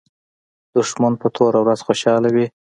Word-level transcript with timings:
دښمن 0.75 1.13
په 1.21 1.27
توره 1.35 1.59
ورځ 1.61 1.79
خوشاله 1.85 2.29
وي 2.35 2.45